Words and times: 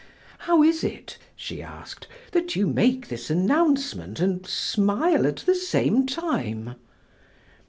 "How 0.49 0.63
is 0.63 0.83
it," 0.83 1.19
she 1.35 1.61
asked, 1.61 2.07
"that 2.31 2.55
you 2.55 2.65
make 2.65 3.07
this 3.07 3.29
announcement 3.29 4.19
and 4.19 4.43
smile 4.47 5.27
at 5.27 5.43
the 5.45 5.53
same 5.53 6.07
time?" 6.07 6.73